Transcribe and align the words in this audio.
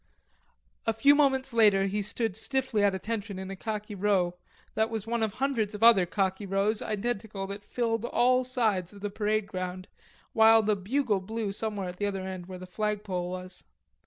A 0.87 0.93
few 0.93 1.13
moments 1.13 1.53
later 1.53 1.85
he 1.85 2.01
stood 2.01 2.35
stiffly 2.35 2.83
at 2.83 2.95
attention 2.95 3.37
in 3.37 3.51
a 3.51 3.55
khaki 3.55 3.93
row 3.93 4.33
that 4.73 4.89
was 4.89 5.05
one 5.05 5.21
of 5.21 5.35
hundreds 5.35 5.75
of 5.75 5.83
other 5.83 6.07
khaki 6.07 6.47
rows, 6.47 6.81
identical, 6.81 7.45
that 7.45 7.63
filled 7.63 8.05
all 8.05 8.43
sides 8.43 8.93
of 8.93 9.01
the 9.01 9.11
parade 9.11 9.45
ground, 9.45 9.87
while 10.33 10.63
the 10.63 10.75
bugle 10.75 11.19
blew 11.19 11.51
somewhere 11.51 11.89
at 11.89 11.97
the 11.97 12.07
other 12.07 12.21
end 12.21 12.47
where 12.47 12.57
the 12.57 12.65
flag 12.65 13.03
pole 13.03 13.29
was. 13.29 13.63